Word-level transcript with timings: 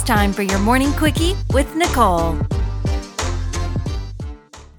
It's 0.00 0.08
time 0.08 0.32
for 0.32 0.40
your 0.40 0.58
morning 0.60 0.94
quickie 0.94 1.34
with 1.52 1.76
Nicole. 1.76 2.38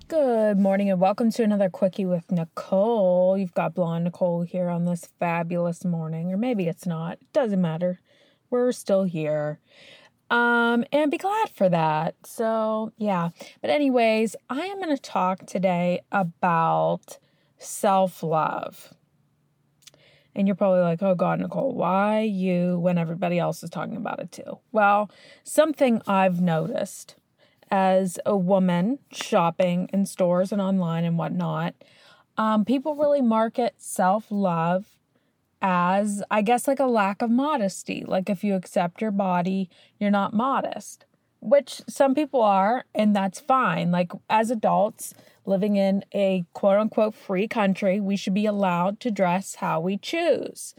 Good 0.07 0.57
morning 0.57 0.89
and 0.89 0.99
welcome 0.99 1.31
to 1.33 1.44
another 1.44 1.70
quickie 1.70 2.07
with 2.07 2.31
Nicole. 2.31 3.38
You've 3.38 3.54
got 3.54 3.76
blonde 3.76 4.05
Nicole 4.05 4.42
here 4.42 4.68
on 4.68 4.86
this 4.86 5.10
fabulous 5.20 5.86
morning, 5.86 6.34
or 6.34 6.38
maybe 6.38 6.68
it's 6.68 6.88
not. 6.88 7.20
It 7.21 7.34
doesn't 7.34 7.62
matter. 7.62 7.99
We're 8.49 8.71
still 8.71 9.04
here. 9.04 9.59
Um, 10.31 10.86
and 10.91 11.11
be 11.11 11.20
glad 11.20 11.51
for 11.51 11.69
that. 11.69 12.15
So, 12.25 12.91
yeah. 12.97 13.29
But, 13.61 13.69
anyways, 13.69 14.35
I 14.49 14.61
am 14.61 14.81
going 14.81 14.89
to 14.89 14.99
talk 14.99 15.45
today 15.45 16.01
about 16.11 17.19
self 17.59 18.23
love. 18.23 18.91
And 20.36 20.48
you're 20.48 20.55
probably 20.55 20.82
like, 20.82 21.02
oh 21.02 21.16
God, 21.16 21.39
Nicole, 21.39 21.73
why 21.73 22.21
you 22.21 22.80
when 22.80 22.98
everybody 22.98 23.38
else 23.38 23.63
is 23.63 23.70
talking 23.70 23.98
about 23.98 24.20
it 24.20 24.31
too? 24.31 24.59
Well, 24.71 25.09
something 25.44 26.02
I've 26.07 26.41
noticed 26.41 27.16
as 27.70 28.20
a 28.26 28.35
woman 28.35 28.99
shopping 29.12 29.90
in 29.94 30.05
stores 30.05 30.52
and 30.52 30.62
online 30.62 31.04
and 31.05 31.17
whatnot, 31.17 31.73
um, 32.38 32.66
people 32.66 32.95
really 32.95 33.21
market 33.21 33.76
self 33.77 34.26
love 34.30 34.85
as, 35.62 36.23
I 36.32 36.41
guess, 36.41 36.68
like 36.68 36.79
a 36.79 36.85
lack 36.85 37.21
of 37.21 37.29
modesty. 37.29 38.04
Like 38.05 38.29
if 38.29 38.43
you 38.43 38.55
accept 38.55 39.02
your 39.02 39.12
body, 39.12 39.70
you're 39.99 40.12
not 40.12 40.34
modest, 40.34 41.05
which 41.41 41.81
some 41.88 42.16
people 42.16 42.41
are, 42.41 42.86
and 42.95 43.16
that's 43.16 43.40
fine. 43.40 43.91
Like 43.91 44.12
as 44.30 44.52
adults 44.52 45.13
living 45.45 45.76
in 45.76 46.05
a 46.13 46.45
quote 46.54 46.77
unquote 46.77 47.16
free 47.16 47.48
country, 47.48 47.99
we 47.99 48.16
should 48.16 48.34
be 48.34 48.45
allowed 48.45 48.99
to 49.02 49.12
dress 49.12 49.55
how 49.55 49.82
we 49.82 49.98
choose. 49.98 50.76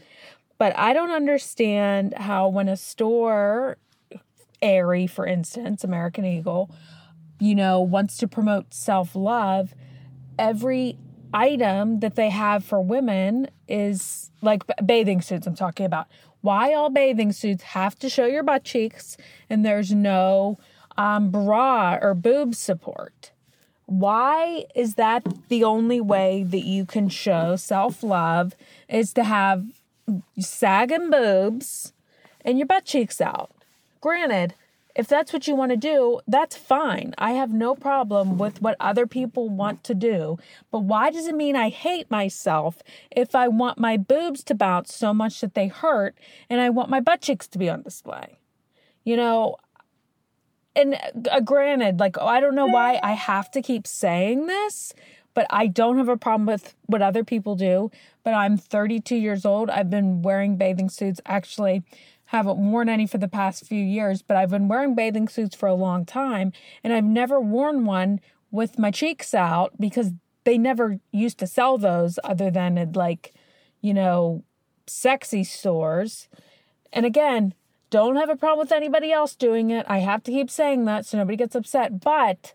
But 0.57 0.77
I 0.77 0.93
don't 0.93 1.11
understand 1.11 2.13
how 2.15 2.47
when 2.47 2.69
a 2.69 2.77
store 2.77 3.77
Aerie, 4.61 5.07
for 5.07 5.27
instance, 5.27 5.83
American 5.83 6.25
Eagle, 6.25 6.71
you 7.39 7.53
know, 7.53 7.81
wants 7.81 8.17
to 8.17 8.27
promote 8.27 8.73
self 8.73 9.15
love, 9.15 9.75
every 10.39 10.97
item 11.33 11.99
that 11.99 12.15
they 12.15 12.29
have 12.29 12.63
for 12.63 12.79
women 12.79 13.49
is 13.67 14.31
like 14.41 14.63
bathing 14.85 15.21
suits, 15.21 15.45
I'm 15.45 15.55
talking 15.55 15.85
about. 15.85 16.07
Why 16.43 16.73
all 16.73 16.89
bathing 16.89 17.31
suits 17.31 17.63
have 17.63 17.97
to 17.99 18.09
show 18.09 18.25
your 18.25 18.43
butt 18.43 18.65
cheeks 18.65 19.15
and 19.49 19.65
there's 19.65 19.93
no 19.93 20.59
um, 20.97 21.31
bra 21.31 21.97
or 22.01 22.13
boob 22.13 22.53
support? 22.53 23.31
Why 23.85 24.65
is 24.75 24.95
that 24.95 25.25
the 25.47 25.63
only 25.63 26.01
way 26.01 26.43
that 26.43 26.65
you 26.65 26.85
can 26.85 27.07
show 27.07 27.55
self 27.55 28.03
love 28.03 28.55
is 28.89 29.13
to 29.13 29.23
have 29.23 29.67
sagging 30.37 31.09
boobs 31.09 31.93
and 32.43 32.57
your 32.59 32.67
butt 32.67 32.83
cheeks 32.83 33.21
out? 33.21 33.51
Granted, 34.01 34.53
if 34.95 35.07
that's 35.07 35.33
what 35.33 35.47
you 35.47 35.55
want 35.55 35.71
to 35.71 35.77
do, 35.77 36.19
that's 36.27 36.55
fine. 36.55 37.13
I 37.17 37.31
have 37.31 37.51
no 37.51 37.73
problem 37.73 38.37
with 38.37 38.61
what 38.61 38.77
other 38.79 39.07
people 39.07 39.49
want 39.49 39.83
to 39.85 39.95
do. 39.95 40.37
But 40.71 40.79
why 40.79 41.09
does 41.09 41.27
it 41.27 41.35
mean 41.35 41.55
I 41.55 41.69
hate 41.69 42.11
myself 42.11 42.77
if 43.09 43.33
I 43.33 43.47
want 43.47 43.79
my 43.79 43.97
boobs 43.97 44.43
to 44.45 44.55
bounce 44.55 44.93
so 44.93 45.13
much 45.13 45.41
that 45.41 45.55
they 45.55 45.67
hurt 45.67 46.15
and 46.49 46.61
I 46.61 46.69
want 46.69 46.89
my 46.89 46.99
butt 46.99 47.21
cheeks 47.21 47.47
to 47.49 47.57
be 47.57 47.69
on 47.69 47.81
display? 47.81 48.39
You 49.03 49.17
know, 49.17 49.57
and 50.75 50.97
uh, 51.29 51.39
granted, 51.41 51.99
like, 51.99 52.19
I 52.19 52.39
don't 52.39 52.55
know 52.55 52.67
why 52.67 52.99
I 53.03 53.13
have 53.13 53.51
to 53.51 53.61
keep 53.61 53.85
saying 53.85 54.47
this, 54.47 54.93
but 55.33 55.47
I 55.49 55.67
don't 55.67 55.97
have 55.97 56.09
a 56.09 56.17
problem 56.17 56.45
with 56.45 56.75
what 56.85 57.01
other 57.01 57.23
people 57.23 57.55
do. 57.55 57.91
But 58.23 58.33
I'm 58.33 58.57
32 58.57 59.15
years 59.15 59.45
old. 59.45 59.69
I've 59.69 59.89
been 59.89 60.21
wearing 60.21 60.57
bathing 60.57 60.89
suits 60.89 61.19
actually 61.25 61.83
haven't 62.27 62.57
worn 62.57 62.89
any 62.89 63.05
for 63.05 63.19
the 63.19 63.27
past 63.27 63.65
few 63.65 63.83
years, 63.83 64.21
but 64.23 64.37
I've 64.37 64.49
been 64.49 64.67
wearing 64.67 64.95
bathing 64.95 65.27
suits 65.27 65.55
for 65.55 65.67
a 65.67 65.75
long 65.75 66.03
time 66.03 66.51
and 66.83 66.91
I've 66.91 67.03
never 67.03 67.39
worn 67.39 67.85
one 67.85 68.21
with 68.49 68.79
my 68.79 68.89
cheeks 68.89 69.33
out 69.33 69.73
because 69.79 70.11
they 70.43 70.57
never 70.57 70.99
used 71.11 71.37
to 71.39 71.47
sell 71.47 71.77
those 71.77 72.17
other 72.23 72.49
than 72.49 72.77
at 72.77 72.95
like, 72.95 73.33
you 73.81 73.93
know, 73.93 74.43
sexy 74.87 75.43
stores. 75.43 76.27
And 76.91 77.05
again, 77.05 77.53
don't 77.89 78.15
have 78.15 78.29
a 78.29 78.35
problem 78.35 78.59
with 78.65 78.71
anybody 78.71 79.11
else 79.11 79.35
doing 79.35 79.69
it. 79.69 79.85
I 79.87 79.99
have 79.99 80.23
to 80.23 80.31
keep 80.31 80.49
saying 80.49 80.85
that 80.85 81.05
so 81.05 81.17
nobody 81.17 81.37
gets 81.37 81.55
upset, 81.55 81.99
but 81.99 82.53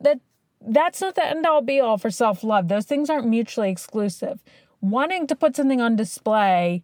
that 0.00 0.18
that's 0.60 1.00
not 1.00 1.14
the 1.14 1.24
end 1.24 1.46
all 1.46 1.62
be 1.62 1.80
all 1.80 1.98
for 1.98 2.10
self-love. 2.10 2.68
Those 2.68 2.86
things 2.86 3.10
aren't 3.10 3.26
mutually 3.26 3.70
exclusive. 3.70 4.42
Wanting 4.80 5.26
to 5.26 5.36
put 5.36 5.56
something 5.56 5.80
on 5.80 5.96
display 5.96 6.82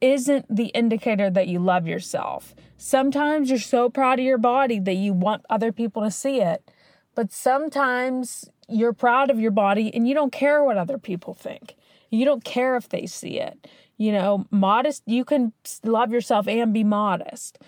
isn't 0.00 0.46
the 0.54 0.66
indicator 0.66 1.30
that 1.30 1.48
you 1.48 1.58
love 1.58 1.86
yourself. 1.86 2.54
Sometimes 2.76 3.50
you're 3.50 3.58
so 3.58 3.88
proud 3.88 4.18
of 4.18 4.24
your 4.24 4.38
body 4.38 4.78
that 4.78 4.94
you 4.94 5.12
want 5.12 5.44
other 5.50 5.72
people 5.72 6.02
to 6.02 6.10
see 6.10 6.40
it. 6.40 6.70
But 7.14 7.32
sometimes 7.32 8.48
you're 8.68 8.92
proud 8.92 9.30
of 9.30 9.40
your 9.40 9.50
body 9.50 9.92
and 9.92 10.06
you 10.06 10.14
don't 10.14 10.30
care 10.32 10.62
what 10.62 10.76
other 10.76 10.98
people 10.98 11.34
think. 11.34 11.74
You 12.10 12.24
don't 12.24 12.44
care 12.44 12.76
if 12.76 12.88
they 12.88 13.06
see 13.06 13.40
it. 13.40 13.66
You 13.96 14.12
know, 14.12 14.46
modest, 14.50 15.02
you 15.06 15.24
can 15.24 15.52
love 15.82 16.12
yourself 16.12 16.46
and 16.46 16.72
be 16.72 16.84
modest. 16.84 17.58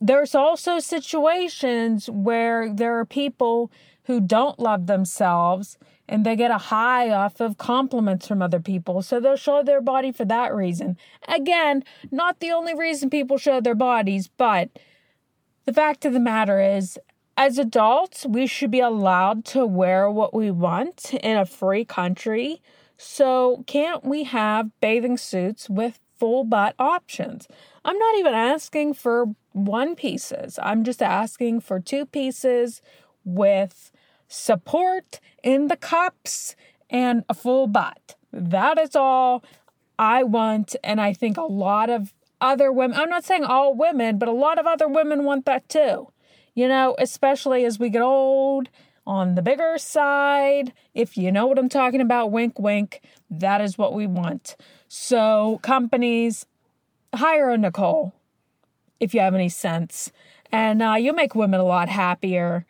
There's 0.00 0.34
also 0.34 0.78
situations 0.78 2.10
where 2.10 2.70
there 2.72 2.98
are 2.98 3.06
people 3.06 3.70
who 4.04 4.20
don't 4.20 4.58
love 4.58 4.86
themselves 4.86 5.78
and 6.08 6.26
they 6.26 6.36
get 6.36 6.50
a 6.50 6.58
high 6.58 7.10
off 7.10 7.40
of 7.40 7.58
compliments 7.58 8.26
from 8.26 8.42
other 8.42 8.60
people. 8.60 9.02
So 9.02 9.20
they'll 9.20 9.36
show 9.36 9.62
their 9.62 9.80
body 9.80 10.12
for 10.12 10.24
that 10.24 10.54
reason. 10.54 10.96
Again, 11.28 11.84
not 12.10 12.40
the 12.40 12.50
only 12.50 12.74
reason 12.74 13.08
people 13.08 13.38
show 13.38 13.60
their 13.60 13.74
bodies, 13.74 14.28
but 14.28 14.70
the 15.64 15.72
fact 15.72 16.04
of 16.04 16.12
the 16.12 16.20
matter 16.20 16.60
is, 16.60 16.98
as 17.36 17.58
adults, 17.58 18.26
we 18.26 18.46
should 18.46 18.70
be 18.70 18.80
allowed 18.80 19.44
to 19.46 19.64
wear 19.64 20.10
what 20.10 20.34
we 20.34 20.50
want 20.50 21.14
in 21.14 21.38
a 21.38 21.46
free 21.46 21.84
country. 21.84 22.60
So, 22.98 23.64
can't 23.66 24.04
we 24.04 24.24
have 24.24 24.70
bathing 24.80 25.16
suits 25.16 25.70
with 25.70 25.98
full 26.18 26.44
butt 26.44 26.74
options? 26.78 27.48
I'm 27.84 27.98
not 27.98 28.18
even 28.18 28.34
asking 28.34 28.94
for 28.94 29.34
one 29.52 29.94
pieces. 29.94 30.58
I'm 30.62 30.84
just 30.84 31.02
asking 31.02 31.60
for 31.60 31.80
two 31.80 32.06
pieces 32.06 32.82
with 33.24 33.91
support 34.32 35.20
in 35.42 35.68
the 35.68 35.76
cups 35.76 36.56
and 36.88 37.24
a 37.28 37.34
full 37.34 37.66
butt. 37.66 38.16
That 38.32 38.78
is 38.78 38.96
all 38.96 39.44
I 39.98 40.22
want. 40.22 40.74
And 40.82 41.00
I 41.00 41.12
think 41.12 41.36
a 41.36 41.42
lot 41.42 41.90
of 41.90 42.14
other 42.40 42.72
women, 42.72 42.98
I'm 42.98 43.10
not 43.10 43.24
saying 43.24 43.44
all 43.44 43.74
women, 43.74 44.18
but 44.18 44.28
a 44.28 44.32
lot 44.32 44.58
of 44.58 44.66
other 44.66 44.88
women 44.88 45.24
want 45.24 45.44
that 45.44 45.68
too. 45.68 46.08
You 46.54 46.68
know, 46.68 46.96
especially 46.98 47.64
as 47.64 47.78
we 47.78 47.90
get 47.90 48.02
old 48.02 48.68
on 49.06 49.34
the 49.34 49.42
bigger 49.42 49.76
side. 49.78 50.72
If 50.94 51.16
you 51.16 51.32
know 51.32 51.46
what 51.46 51.58
I'm 51.58 51.68
talking 51.68 52.00
about, 52.00 52.30
wink, 52.30 52.58
wink, 52.58 53.00
that 53.30 53.60
is 53.60 53.76
what 53.76 53.94
we 53.94 54.06
want. 54.06 54.56
So, 54.88 55.58
companies, 55.62 56.46
hire 57.14 57.50
a 57.50 57.58
Nicole 57.58 58.14
if 59.00 59.14
you 59.14 59.20
have 59.20 59.34
any 59.34 59.48
sense. 59.48 60.12
And 60.52 60.82
uh, 60.82 60.94
you'll 60.98 61.14
make 61.14 61.34
women 61.34 61.60
a 61.60 61.64
lot 61.64 61.88
happier. 61.88 62.66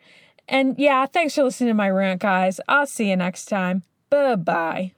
And 0.47 0.77
yeah, 0.77 1.05
thanks 1.05 1.35
for 1.35 1.43
listening 1.43 1.69
to 1.69 1.73
my 1.73 1.89
rant, 1.89 2.21
guys. 2.21 2.59
I'll 2.67 2.87
see 2.87 3.09
you 3.09 3.15
next 3.15 3.45
time. 3.45 3.83
Bye 4.09 4.35
bye. 4.35 4.91